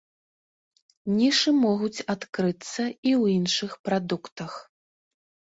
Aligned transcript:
Нішы 1.17 1.49
могуць 1.65 2.03
адкрыцца 2.13 2.83
і 3.09 3.11
ў 3.21 3.23
іншых 3.37 3.71
прадуктах. 3.91 4.53